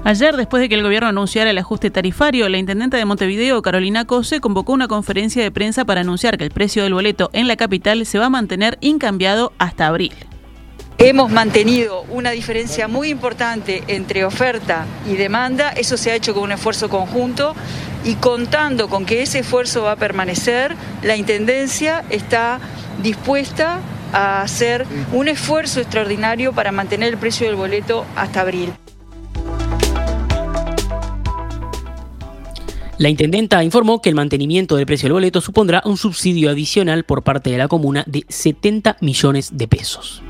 Ayer, 0.05 0.37
después 0.37 0.61
de 0.61 0.69
que 0.69 0.75
el 0.75 0.83
gobierno 0.83 1.09
anunciara 1.09 1.49
el 1.49 1.57
ajuste 1.57 1.91
tarifario, 1.91 2.47
la 2.50 2.59
intendenta 2.59 2.99
de 2.99 3.07
Montevideo, 3.07 3.62
Carolina 3.62 4.05
Cose, 4.05 4.41
convocó 4.41 4.75
una 4.75 4.87
conferencia 4.87 5.43
de 5.43 5.50
prensa 5.50 5.87
para 5.87 6.03
anunciar 6.03 6.37
que 6.37 6.45
el 6.45 6.50
precio 6.50 6.83
del 6.83 6.93
boleto 6.93 7.31
en 7.33 7.49
la 7.49 7.57
capital 7.57 8.05
se 8.05 8.19
va 8.19 8.26
a 8.26 8.31
mantener 8.31 8.76
incambiado 8.83 9.55
hasta 9.57 9.87
abril. 9.87 10.12
Hemos 10.99 11.31
mantenido 11.33 12.05
una 12.11 12.33
diferencia 12.33 12.87
muy 12.87 13.09
importante 13.09 13.83
entre 13.88 14.26
oferta 14.26 14.85
y 15.11 15.14
demanda, 15.14 15.71
eso 15.71 15.97
se 15.97 16.11
ha 16.11 16.14
hecho 16.14 16.35
con 16.35 16.45
un 16.45 16.53
esfuerzo 16.53 16.91
conjunto 16.91 17.55
y 18.05 18.14
contando 18.17 18.88
con 18.88 19.07
que 19.07 19.23
ese 19.23 19.41
esfuerzo 19.41 19.83
va 19.83 19.93
a 19.93 19.97
permanecer, 19.97 20.76
la 21.03 21.17
Intendencia 21.17 22.05
está 22.11 22.61
dispuesta 23.02 23.80
a 24.12 24.42
hacer 24.42 24.86
un 25.12 25.28
esfuerzo 25.28 25.80
extraordinario 25.80 26.52
para 26.52 26.72
mantener 26.72 27.08
el 27.12 27.18
precio 27.18 27.46
del 27.46 27.56
boleto 27.56 28.04
hasta 28.16 28.40
abril. 28.40 28.72
La 32.96 33.08
intendenta 33.08 33.64
informó 33.64 34.00
que 34.00 34.08
el 34.08 34.14
mantenimiento 34.14 34.76
del 34.76 34.86
precio 34.86 35.06
del 35.06 35.14
boleto 35.14 35.40
supondrá 35.40 35.82
un 35.84 35.96
subsidio 35.96 36.48
adicional 36.48 37.02
por 37.02 37.22
parte 37.24 37.50
de 37.50 37.58
la 37.58 37.66
comuna 37.66 38.04
de 38.06 38.24
70 38.28 38.98
millones 39.00 39.56
de 39.56 39.66
pesos. 39.66 40.22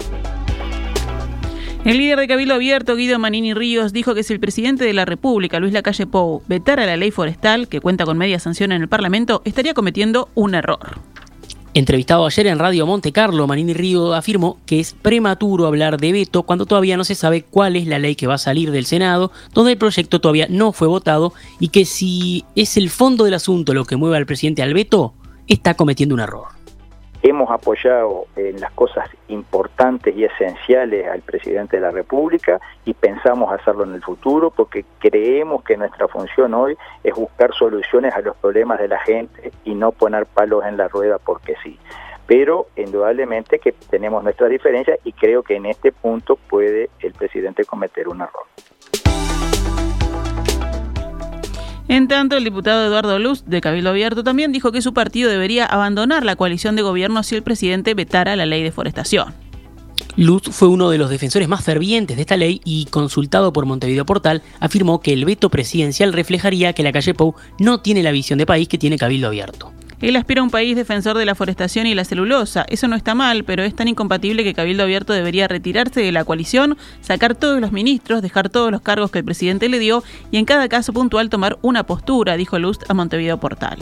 El 1.85 1.99
líder 1.99 2.18
de 2.18 2.26
Cabildo 2.26 2.54
Abierto, 2.54 2.97
Guido 2.97 3.18
Manini 3.18 3.52
Ríos, 3.52 3.92
dijo 3.92 4.14
que 4.14 4.23
si 4.23 4.33
el 4.33 4.40
presidente 4.40 4.87
de 4.87 4.94
la 4.94 5.04
República, 5.04 5.61
Luis 5.61 5.75
Lacalle 5.75 6.06
Pou, 6.06 6.42
vetara 6.49 6.87
la 6.87 6.97
ley 6.97 7.11
forestal, 7.11 7.68
que 7.68 7.83
cuenta 7.83 8.06
con 8.06 8.16
media 8.16 8.38
sanción 8.38 8.73
en 8.73 8.80
el 8.80 8.88
Parlamento, 8.88 9.42
estaría 9.44 9.75
cometiendo 9.75 10.30
un 10.35 10.54
error. 10.54 10.99
Entrevistado 11.76 12.25
ayer 12.25 12.47
en 12.47 12.61
Radio 12.61 12.87
Monte 12.87 13.11
Carlo, 13.11 13.49
Manini 13.49 13.75
Río 13.75 14.14
afirmó 14.14 14.59
que 14.64 14.78
es 14.78 14.93
prematuro 14.93 15.66
hablar 15.66 15.99
de 15.99 16.12
veto 16.12 16.45
cuando 16.45 16.66
todavía 16.66 16.97
no 16.97 17.02
se 17.02 17.16
sabe 17.16 17.43
cuál 17.43 17.75
es 17.75 17.88
la 17.88 17.99
ley 17.99 18.14
que 18.14 18.28
va 18.28 18.35
a 18.35 18.38
salir 18.38 18.71
del 18.71 18.87
Senado, 18.87 19.33
donde 19.52 19.73
el 19.73 19.78
proyecto 19.78 20.21
todavía 20.21 20.47
no 20.49 20.71
fue 20.71 20.87
votado 20.87 21.33
y 21.59 21.69
que 21.69 21.85
si 21.85 22.45
es 22.54 22.76
el 22.76 22.90
fondo 22.90 23.25
del 23.25 23.35
asunto 23.35 23.75
lo 23.75 23.87
que 23.87 23.97
mueve 23.97 24.16
al 24.16 24.25
presidente 24.25 24.62
al 24.62 24.73
veto, 24.73 25.14
está 25.49 25.75
cometiendo 25.75 26.14
un 26.14 26.21
error 26.21 26.54
hemos 27.25 27.50
apoyado 27.50 28.26
en 28.37 28.61
las 28.61 28.71
cosas 28.73 29.09
importantes 29.28 30.14
y 30.14 30.25
esenciales 30.25 31.09
al 31.09 31.23
presidente 31.23 31.78
de 31.78 31.83
la 31.83 31.90
República 31.90 32.61
y 32.85 32.93
pensamos 32.93 33.50
hacerlo 33.50 33.85
en 33.85 33.95
el 33.95 34.02
futuro 34.02 34.50
porque 34.50 34.85
creemos 34.99 35.64
que 35.64 35.78
nuestra 35.78 36.07
función 36.07 36.52
hoy 36.52 36.76
es 37.02 37.14
buscar 37.14 37.54
soluciones 37.54 38.14
a 38.14 38.21
los 38.21 38.37
problemas 38.37 38.78
de 38.78 38.88
la 38.88 38.99
gente 39.00 39.52
y 39.64 39.75
no 39.75 39.93
poner 39.93 40.26
palos 40.26 40.66
en 40.66 40.76
la 40.76 40.88
rueda 40.88 41.19
porque 41.19 41.54
sí. 41.62 41.78
Pero 42.26 42.66
indudablemente 42.76 43.59
que 43.59 43.73
tenemos 43.73 44.23
nuestras 44.23 44.50
diferencias 44.50 44.99
y 45.02 45.12
creo 45.12 45.43
que 45.43 45.57
en 45.57 45.64
este 45.64 45.93
punto 45.93 46.37
puede 46.37 46.90
el 47.00 47.14
presidente 47.14 47.64
cometer 47.64 48.07
un 48.07 48.21
error. 48.21 48.45
En 51.95 52.09
tanto, 52.09 52.37
el 52.37 52.43
diputado 52.43 52.85
Eduardo 52.85 53.21
Luz, 53.21 53.45
de 53.47 53.61
Cabildo 53.61 53.91
Abierto, 53.91 54.25
también 54.25 54.51
dijo 54.51 54.73
que 54.73 54.83
su 54.83 54.93
partido 54.93 55.31
debería 55.31 55.65
abandonar 55.65 56.25
la 56.25 56.35
coalición 56.35 56.75
de 56.75 56.83
gobierno 56.83 57.23
si 57.23 57.37
el 57.37 57.45
presidente 57.45 57.95
vetara 57.95 58.35
la 58.35 58.47
ley 58.47 58.65
de 58.65 58.73
forestación. 58.73 59.33
Luz 60.17 60.43
fue 60.51 60.67
uno 60.67 60.91
de 60.91 60.99
los 60.99 61.09
defensores 61.09 61.47
más 61.47 61.63
fervientes 61.63 62.17
de 62.17 62.23
esta 62.23 62.37
ley 62.37 62.61
y, 62.65 62.87
consultado 62.87 63.53
por 63.53 63.65
Montevideo 63.65 64.05
Portal, 64.05 64.43
afirmó 64.59 65.01
que 65.01 65.13
el 65.13 65.25
veto 65.25 65.51
presidencial 65.51 66.13
reflejaría 66.13 66.73
que 66.73 66.83
la 66.83 66.91
calle 66.91 67.15
Pou 67.15 67.37
no 67.61 67.79
tiene 67.79 68.03
la 68.03 68.11
visión 68.11 68.41
de 68.41 68.47
país 68.47 68.67
que 68.67 68.77
tiene 68.77 68.99
Cabildo 68.99 69.29
Abierto. 69.29 69.73
Él 70.05 70.17
aspira 70.17 70.43
a 70.43 70.45
un 70.45 70.51
país 70.51 70.77
defensor 70.77 71.17
de 71.17 71.25
la 71.25 71.35
forestación 71.35 71.87
y 71.87 71.95
la 71.95 72.05
celulosa. 72.05 72.67
Eso 72.69 72.89
no 72.89 72.95
está 72.95 73.15
mal, 73.15 73.45
pero 73.45 73.63
es 73.63 73.75
tan 73.75 73.89
incompatible 73.89 74.45
que 74.45 74.53
Cabildo 74.53 74.83
Abierto 74.83 75.15
debería 75.15 75.49
retirarse 75.49 76.03
de 76.03 76.13
la 76.13 76.25
coalición, 76.25 76.77
sacar 77.01 77.35
todos 77.35 77.59
los 77.59 77.73
ministros, 77.73 78.21
dejar 78.21 78.51
todos 78.51 78.71
los 78.71 78.83
cargos 78.83 79.11
que 79.11 79.21
el 79.21 79.25
presidente 79.25 79.71
le 79.71 79.79
dio 79.79 80.05
y 80.31 80.37
en 80.37 80.45
cada 80.45 80.69
caso 80.69 80.93
puntual 80.93 81.31
tomar 81.31 81.59
una 81.63 81.85
postura, 81.85 82.37
dijo 82.37 82.59
Lust 82.59 82.83
a 82.89 82.93
Montevideo 82.93 83.41
Portal. 83.41 83.79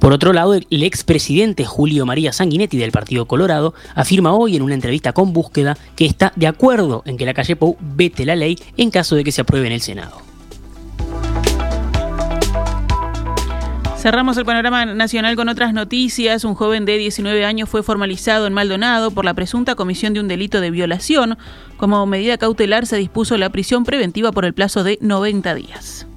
Por 0.00 0.12
otro 0.12 0.32
lado, 0.32 0.54
el 0.54 0.82
expresidente 0.82 1.64
Julio 1.64 2.04
María 2.04 2.32
Sanguinetti 2.32 2.76
del 2.76 2.90
Partido 2.90 3.26
Colorado 3.26 3.72
afirma 3.94 4.34
hoy 4.34 4.56
en 4.56 4.62
una 4.62 4.74
entrevista 4.74 5.12
con 5.12 5.32
Búsqueda 5.32 5.78
que 5.96 6.06
está 6.06 6.32
de 6.36 6.48
acuerdo 6.48 7.04
en 7.06 7.16
que 7.16 7.24
la 7.24 7.34
calle 7.34 7.56
Pou 7.56 7.76
vete 7.80 8.26
la 8.26 8.36
ley 8.36 8.58
en 8.76 8.90
caso 8.90 9.16
de 9.16 9.24
que 9.24 9.32
se 9.32 9.40
apruebe 9.40 9.68
en 9.68 9.72
el 9.72 9.80
Senado. 9.80 10.21
Cerramos 14.02 14.36
el 14.36 14.44
panorama 14.44 14.84
nacional 14.84 15.36
con 15.36 15.48
otras 15.48 15.72
noticias. 15.72 16.42
Un 16.42 16.56
joven 16.56 16.84
de 16.84 16.98
19 16.98 17.44
años 17.44 17.68
fue 17.68 17.84
formalizado 17.84 18.48
en 18.48 18.52
Maldonado 18.52 19.12
por 19.12 19.24
la 19.24 19.32
presunta 19.32 19.76
comisión 19.76 20.12
de 20.12 20.18
un 20.18 20.26
delito 20.26 20.60
de 20.60 20.72
violación. 20.72 21.38
Como 21.76 22.04
medida 22.04 22.36
cautelar 22.36 22.84
se 22.84 22.96
dispuso 22.96 23.38
la 23.38 23.50
prisión 23.50 23.84
preventiva 23.84 24.32
por 24.32 24.44
el 24.44 24.54
plazo 24.54 24.82
de 24.82 24.98
90 25.00 25.54
días. 25.54 26.08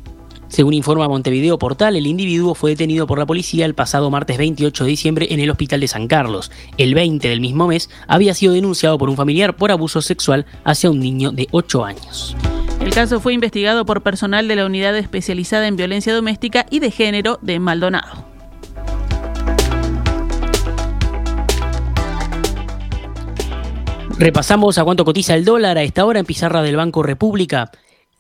Según 0.47 0.73
informa 0.73 1.07
Montevideo 1.07 1.59
Portal, 1.59 1.95
el 1.95 2.07
individuo 2.07 2.55
fue 2.55 2.71
detenido 2.71 3.05
por 3.05 3.19
la 3.19 3.27
policía 3.27 3.67
el 3.67 3.75
pasado 3.75 4.09
martes 4.09 4.39
28 4.39 4.83
de 4.83 4.89
diciembre 4.89 5.27
en 5.29 5.39
el 5.39 5.51
hospital 5.51 5.81
de 5.81 5.87
San 5.87 6.07
Carlos. 6.07 6.51
El 6.79 6.95
20 6.95 7.29
del 7.29 7.39
mismo 7.39 7.67
mes 7.67 7.91
había 8.07 8.33
sido 8.33 8.53
denunciado 8.53 8.97
por 8.97 9.11
un 9.11 9.15
familiar 9.15 9.57
por 9.57 9.69
abuso 9.69 10.01
sexual 10.01 10.47
hacia 10.63 10.89
un 10.89 10.99
niño 10.99 11.31
de 11.31 11.47
8 11.51 11.85
años. 11.85 12.35
El 12.95 13.01
caso 13.01 13.19
fue 13.19 13.33
investigado 13.33 13.85
por 13.85 14.03
personal 14.03 14.47
de 14.47 14.55
la 14.55 14.65
Unidad 14.65 14.95
Especializada 14.95 15.67
en 15.67 15.75
Violencia 15.75 16.13
Doméstica 16.13 16.65
y 16.69 16.79
de 16.79 16.91
Género 16.91 17.39
de 17.41 17.59
Maldonado. 17.59 18.25
Repasamos 24.17 24.77
a 24.77 24.85
cuánto 24.85 25.03
cotiza 25.03 25.35
el 25.35 25.43
dólar 25.43 25.77
a 25.77 25.83
esta 25.83 26.05
hora 26.05 26.21
en 26.21 26.25
pizarra 26.25 26.61
del 26.61 26.77
Banco 26.77 27.03
República. 27.03 27.69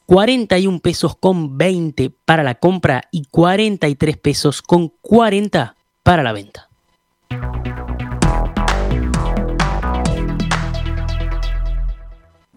41 0.07 0.79
pesos 0.79 1.15
con 1.15 1.57
20 1.57 2.09
para 2.25 2.43
la 2.43 2.55
compra 2.55 3.03
y 3.11 3.23
43 3.31 4.17
pesos 4.17 4.61
con 4.61 4.89
40 4.99 5.73
para 6.03 6.21
la 6.21 6.33
venta. 6.33 6.69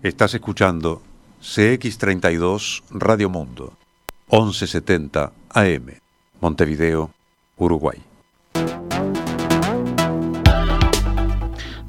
Estás 0.02 0.34
escuchando 0.34 1.02
CX32 1.42 2.83
Radio 2.90 3.28
Mundo, 3.30 3.73
1170 4.30 5.33
AM, 5.54 5.87
Montevideo, 6.40 7.11
Uruguay. 7.57 8.07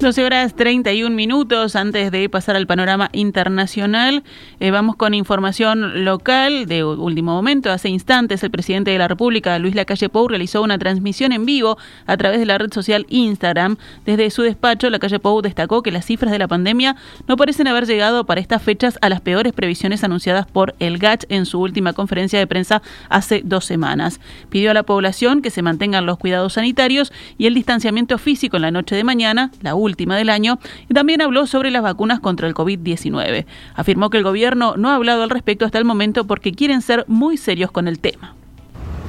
12 0.00 0.24
horas 0.24 0.54
31 0.54 1.14
minutos 1.14 1.76
antes 1.76 2.10
de 2.10 2.26
pasar 2.30 2.56
al 2.56 2.66
panorama 2.66 3.10
internacional. 3.12 4.24
Eh, 4.58 4.70
vamos 4.70 4.96
con 4.96 5.12
información 5.12 6.06
local 6.06 6.64
de 6.64 6.82
último 6.84 7.34
momento. 7.34 7.70
Hace 7.70 7.90
instantes 7.90 8.42
el 8.42 8.50
presidente 8.50 8.92
de 8.92 8.98
la 8.98 9.08
República, 9.08 9.58
Luis 9.58 9.74
Lacalle 9.74 10.08
Pou, 10.08 10.26
realizó 10.26 10.62
una 10.62 10.78
transmisión 10.78 11.32
en 11.32 11.44
vivo 11.44 11.76
a 12.06 12.16
través 12.16 12.40
de 12.40 12.46
la 12.46 12.56
red 12.56 12.72
social 12.72 13.04
Instagram. 13.10 13.76
Desde 14.06 14.30
su 14.30 14.40
despacho, 14.40 14.88
Lacalle 14.88 15.18
Pou 15.18 15.42
destacó 15.42 15.82
que 15.82 15.92
las 15.92 16.06
cifras 16.06 16.32
de 16.32 16.38
la 16.38 16.48
pandemia 16.48 16.96
no 17.28 17.36
parecen 17.36 17.66
haber 17.66 17.86
llegado 17.86 18.24
para 18.24 18.40
estas 18.40 18.62
fechas 18.62 18.98
a 19.02 19.10
las 19.10 19.20
peores 19.20 19.52
previsiones 19.52 20.02
anunciadas 20.02 20.46
por 20.46 20.74
el 20.78 20.96
GACH 20.96 21.26
en 21.28 21.44
su 21.44 21.60
última 21.60 21.92
conferencia 21.92 22.38
de 22.38 22.46
prensa 22.46 22.80
hace 23.10 23.42
dos 23.44 23.66
semanas. 23.66 24.18
Pidió 24.48 24.70
a 24.70 24.74
la 24.74 24.82
población 24.82 25.42
que 25.42 25.50
se 25.50 25.60
mantengan 25.60 26.06
los 26.06 26.16
cuidados 26.16 26.54
sanitarios 26.54 27.12
y 27.36 27.44
el 27.44 27.52
distanciamiento 27.52 28.16
físico 28.16 28.56
en 28.56 28.62
la 28.62 28.70
noche 28.70 28.96
de 28.96 29.04
mañana, 29.04 29.50
la 29.60 29.74
última 29.74 29.89
última 29.90 30.16
del 30.16 30.30
año, 30.30 30.58
y 30.88 30.94
también 30.94 31.20
habló 31.20 31.46
sobre 31.46 31.70
las 31.70 31.82
vacunas 31.82 32.20
contra 32.20 32.48
el 32.48 32.54
COVID-19. 32.54 33.44
Afirmó 33.74 34.08
que 34.08 34.16
el 34.16 34.24
gobierno 34.24 34.74
no 34.76 34.88
ha 34.88 34.94
hablado 34.94 35.22
al 35.22 35.30
respecto 35.30 35.66
hasta 35.66 35.76
el 35.78 35.84
momento 35.84 36.24
porque 36.24 36.52
quieren 36.52 36.80
ser 36.80 37.04
muy 37.06 37.36
serios 37.36 37.70
con 37.70 37.86
el 37.86 37.98
tema. 37.98 38.34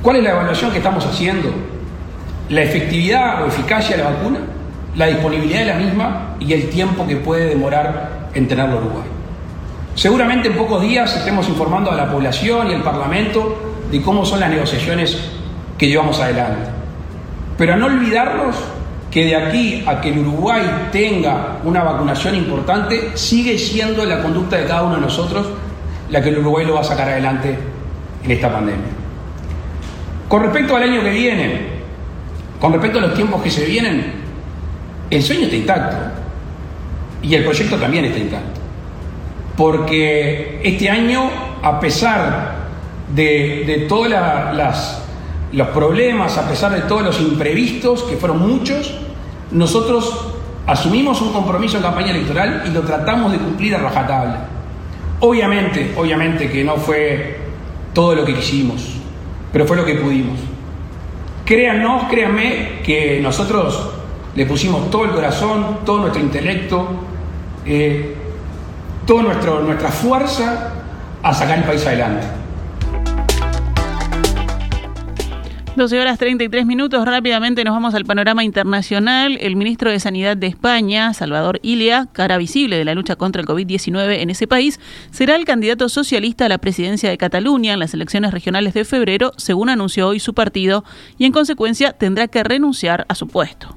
¿Cuál 0.02 0.18
es 0.18 0.24
la 0.24 0.32
evaluación 0.32 0.72
que 0.72 0.80
estamos 0.80 1.06
haciendo? 1.06 1.54
La 2.50 2.64
efectividad 2.64 3.44
o 3.44 3.48
eficacia 3.48 3.96
de 3.96 4.04
la 4.04 4.10
vacuna, 4.10 4.40
la 4.96 5.06
disponibilidad 5.06 5.60
de 5.60 5.66
la 5.66 5.76
misma 5.76 6.36
y 6.40 6.52
el 6.54 6.70
tiempo 6.70 7.08
que 7.08 7.16
puede 7.18 7.46
demorar 7.46 8.30
en 8.34 8.48
tenerlo 8.48 8.78
Uruguay. 8.78 9.06
Seguramente 9.96 10.48
en 10.48 10.56
pocos 10.56 10.82
días 10.82 11.16
estemos 11.16 11.48
informando 11.50 11.92
a 11.92 11.96
la 11.96 12.12
población 12.12 12.72
y 12.72 12.74
al 12.74 12.82
Parlamento 12.82 13.58
de 13.92 14.02
cómo 14.02 14.26
son 14.26 14.40
las 14.40 14.50
negociaciones 14.50 15.18
que 15.78 15.88
llevamos 15.88 16.20
adelante. 16.20 16.70
Pero 17.58 17.76
no 17.76 17.88
olvidarnos 17.88 18.56
que 19.12 19.26
de 19.26 19.36
aquí 19.36 19.84
a 19.86 20.00
que 20.00 20.10
el 20.10 20.20
Uruguay 20.20 20.88
tenga 20.92 21.60
una 21.66 21.84
vacunación 21.84 22.34
importante, 22.36 23.12
sigue 23.16 23.60
siendo 23.60 24.06
la 24.06 24.22
conducta 24.24 24.58
de 24.58 24.66
cada 24.66 24.84
uno 24.84 24.96
de 24.96 25.02
nosotros 25.02 25.48
la 26.10 26.22
que 26.22 26.30
el 26.30 26.40
Uruguay 26.40 26.66
lo 26.66 26.76
va 26.76 26.82
a 26.82 26.86
sacar 26.86 27.10
adelante 27.10 27.58
en 28.24 28.32
esta 28.32 28.52
pandemia. 28.52 28.86
Con 30.28 30.44
respecto 30.44 30.76
al 30.76 30.84
año 30.84 31.04
que 31.04 31.10
viene, 31.10 31.62
con 32.60 32.72
respecto 32.72 33.00
a 33.00 33.02
los 33.02 33.14
tiempos 33.14 33.42
que 33.42 33.50
se 33.50 33.66
vienen, 33.66 34.14
el 35.10 35.22
sueño 35.22 35.44
está 35.44 35.56
intacto. 35.56 35.98
y 37.24 37.36
el 37.36 37.44
proyecto 37.44 37.78
también 37.78 38.06
está 38.06 38.18
intacto. 38.18 38.62
Porque 39.56 40.62
este 40.64 40.90
año, 40.90 41.30
a 41.62 41.80
pesar 41.80 42.56
de, 43.14 43.86
todos 43.88 44.10
los 45.52 45.68
problemas, 45.70 46.38
a 46.38 46.48
pesar 46.48 46.72
de 46.72 46.82
todos 46.82 47.04
los 47.04 47.20
imprevistos, 47.20 48.04
que 48.04 48.18
fueron 48.18 48.40
muchos, 48.40 48.94
nosotros 49.52 50.28
asumimos 50.66 51.22
un 51.22 51.34
compromiso 51.34 51.78
en 51.78 51.84
campaña 51.84 52.12
electoral 52.12 52.64
y 52.66 52.70
lo 52.70 52.82
tratamos 52.82 53.32
de 53.32 53.38
cumplir 53.38 53.76
a 53.76 53.80
rajatabla. 53.80 54.46
Obviamente, 55.20 55.94
obviamente 55.98 56.50
que 56.50 56.64
no 56.64 56.78
fue 56.78 57.38
todo 57.94 58.16
lo 58.16 58.26
que 58.26 58.34
quisimos, 58.34 58.96
pero 59.52 59.66
fue 59.66 59.78
lo 59.78 59.86
que 59.86 59.96
pudimos. 59.96 60.40
Créanos, 61.46 62.04
créanme 62.10 62.80
que 62.84 63.20
nosotros 63.22 63.92
le 64.36 64.46
pusimos 64.46 64.90
todo 64.90 65.06
el 65.06 65.12
corazón, 65.12 65.80
todo 65.86 66.00
nuestro 66.00 66.22
intelecto, 66.22 66.88
eh, 67.66 68.16
toda 69.06 69.24
nuestra 69.24 69.90
fuerza 69.90 70.74
a 71.22 71.34
sacar 71.34 71.58
el 71.58 71.64
país 71.66 71.86
adelante. 71.86 72.41
12 75.78 76.02
horas 76.02 76.20
33 76.20 76.66
minutos, 76.66 77.06
rápidamente 77.06 77.64
nos 77.64 77.74
vamos 77.74 77.94
al 77.94 78.04
panorama 78.04 78.44
internacional. 78.44 79.38
El 79.40 79.56
ministro 79.56 79.90
de 79.90 80.02
Sanidad 80.02 80.36
de 80.36 80.48
España, 80.48 81.14
Salvador 81.14 81.62
Ilia, 81.64 82.10
cara 82.12 82.38
visible 82.38 82.78
de 82.78 82.84
la 82.84 82.94
lucha 82.94 83.16
contra 83.16 83.42
el 83.42 83.48
COVID-19 83.48 84.20
en 84.20 84.30
ese 84.30 84.48
país, 84.48 84.82
será 85.12 85.38
el 85.38 85.46
candidato 85.46 85.88
socialista 85.88 86.46
a 86.46 86.50
la 86.50 86.58
presidencia 86.58 87.10
de 87.10 87.18
Cataluña 87.18 87.72
en 87.72 87.80
las 87.80 87.94
elecciones 87.94 88.32
regionales 88.32 88.74
de 88.74 88.84
febrero, 88.84 89.32
según 89.38 89.70
anunció 89.70 90.10
hoy 90.10 90.20
su 90.20 90.34
partido, 90.34 90.84
y 91.18 91.24
en 91.24 91.32
consecuencia 91.32 91.94
tendrá 91.94 92.28
que 92.28 92.44
renunciar 92.44 93.06
a 93.08 93.16
su 93.16 93.28
puesto. 93.28 93.74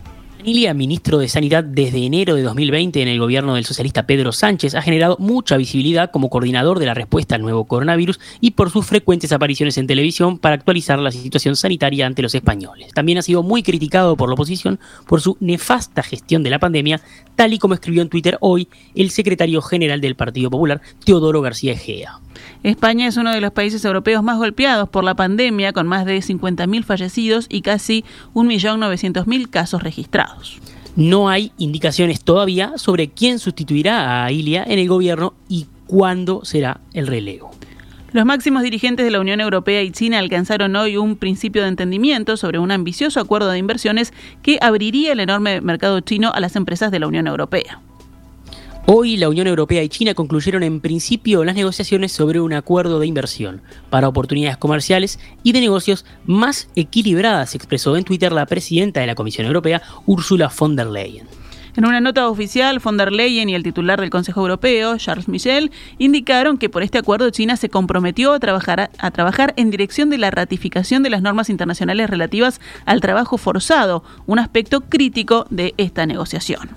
Ilia, 0.46 0.74
ministro 0.74 1.16
de 1.18 1.28
Sanidad 1.28 1.64
desde 1.64 2.04
enero 2.04 2.34
de 2.34 2.42
2020 2.42 3.00
en 3.00 3.08
el 3.08 3.18
gobierno 3.18 3.54
del 3.54 3.64
socialista 3.64 4.06
Pedro 4.06 4.30
Sánchez, 4.30 4.74
ha 4.74 4.82
generado 4.82 5.16
mucha 5.18 5.56
visibilidad 5.56 6.10
como 6.10 6.28
coordinador 6.28 6.78
de 6.78 6.84
la 6.84 6.92
respuesta 6.92 7.34
al 7.34 7.40
nuevo 7.40 7.64
coronavirus 7.64 8.20
y 8.42 8.50
por 8.50 8.70
sus 8.70 8.84
frecuentes 8.84 9.32
apariciones 9.32 9.78
en 9.78 9.86
televisión 9.86 10.38
para 10.38 10.56
actualizar 10.56 10.98
la 10.98 11.10
situación 11.12 11.56
sanitaria 11.56 12.06
ante 12.06 12.20
los 12.20 12.34
españoles. 12.34 12.92
También 12.92 13.16
ha 13.16 13.22
sido 13.22 13.42
muy 13.42 13.62
criticado 13.62 14.18
por 14.18 14.28
la 14.28 14.34
oposición 14.34 14.78
por 15.06 15.22
su 15.22 15.38
nefasta 15.40 16.02
gestión 16.02 16.42
de 16.42 16.50
la 16.50 16.58
pandemia, 16.58 17.00
tal 17.36 17.52
y 17.52 17.58
como 17.58 17.74
escribió 17.74 18.02
en 18.02 18.08
Twitter 18.08 18.38
hoy 18.40 18.68
el 18.94 19.10
secretario 19.10 19.62
general 19.62 20.00
del 20.00 20.16
Partido 20.16 20.50
Popular, 20.50 20.80
Teodoro 21.04 21.40
García 21.40 21.72
Egea. 21.72 22.20
España 22.62 23.06
es 23.06 23.16
uno 23.16 23.32
de 23.32 23.40
los 23.40 23.52
países 23.52 23.84
europeos 23.84 24.22
más 24.22 24.38
golpeados 24.38 24.88
por 24.88 25.04
la 25.04 25.14
pandemia, 25.14 25.72
con 25.72 25.86
más 25.86 26.06
de 26.06 26.18
50.000 26.18 26.84
fallecidos 26.84 27.46
y 27.48 27.62
casi 27.62 28.04
1.900.000 28.34 29.50
casos 29.50 29.82
registrados. 29.82 30.58
No 30.96 31.28
hay 31.28 31.52
indicaciones 31.58 32.22
todavía 32.22 32.74
sobre 32.76 33.08
quién 33.08 33.38
sustituirá 33.38 34.24
a 34.24 34.30
Ilia 34.30 34.64
en 34.64 34.78
el 34.78 34.88
gobierno 34.88 35.34
y 35.48 35.66
cuándo 35.86 36.44
será 36.44 36.80
el 36.92 37.06
relevo. 37.06 37.50
Los 38.14 38.24
máximos 38.24 38.62
dirigentes 38.62 39.04
de 39.04 39.10
la 39.10 39.18
Unión 39.18 39.40
Europea 39.40 39.82
y 39.82 39.90
China 39.90 40.20
alcanzaron 40.20 40.76
hoy 40.76 40.96
un 40.96 41.16
principio 41.16 41.62
de 41.62 41.68
entendimiento 41.68 42.36
sobre 42.36 42.60
un 42.60 42.70
ambicioso 42.70 43.18
acuerdo 43.18 43.50
de 43.50 43.58
inversiones 43.58 44.12
que 44.40 44.56
abriría 44.62 45.10
el 45.10 45.18
enorme 45.18 45.60
mercado 45.60 45.98
chino 45.98 46.30
a 46.32 46.38
las 46.38 46.54
empresas 46.54 46.92
de 46.92 47.00
la 47.00 47.08
Unión 47.08 47.26
Europea. 47.26 47.80
Hoy 48.86 49.16
la 49.16 49.28
Unión 49.28 49.48
Europea 49.48 49.82
y 49.82 49.88
China 49.88 50.14
concluyeron 50.14 50.62
en 50.62 50.80
principio 50.80 51.42
las 51.42 51.56
negociaciones 51.56 52.12
sobre 52.12 52.38
un 52.38 52.52
acuerdo 52.52 53.00
de 53.00 53.08
inversión 53.08 53.62
para 53.90 54.06
oportunidades 54.06 54.58
comerciales 54.58 55.18
y 55.42 55.50
de 55.50 55.60
negocios 55.60 56.06
más 56.24 56.68
equilibradas, 56.76 57.56
expresó 57.56 57.96
en 57.96 58.04
Twitter 58.04 58.30
la 58.30 58.46
presidenta 58.46 59.00
de 59.00 59.08
la 59.08 59.16
Comisión 59.16 59.48
Europea, 59.48 59.82
Ursula 60.06 60.52
von 60.56 60.76
der 60.76 60.86
Leyen. 60.86 61.26
En 61.76 61.86
una 61.86 62.00
nota 62.00 62.28
oficial, 62.28 62.78
von 62.78 62.96
der 62.96 63.10
Leyen 63.10 63.48
y 63.48 63.56
el 63.56 63.64
titular 63.64 64.00
del 64.00 64.10
Consejo 64.10 64.42
Europeo, 64.42 64.96
Charles 64.96 65.26
Michel, 65.26 65.72
indicaron 65.98 66.56
que 66.56 66.68
por 66.68 66.84
este 66.84 66.98
acuerdo 66.98 67.30
China 67.30 67.56
se 67.56 67.68
comprometió 67.68 68.32
a 68.32 68.38
trabajar, 68.38 68.90
a 68.96 69.10
trabajar 69.10 69.54
en 69.56 69.70
dirección 69.70 70.08
de 70.08 70.18
la 70.18 70.30
ratificación 70.30 71.02
de 71.02 71.10
las 71.10 71.20
normas 71.20 71.50
internacionales 71.50 72.08
relativas 72.08 72.60
al 72.86 73.00
trabajo 73.00 73.38
forzado, 73.38 74.04
un 74.26 74.38
aspecto 74.38 74.82
crítico 74.82 75.46
de 75.50 75.74
esta 75.76 76.06
negociación. 76.06 76.70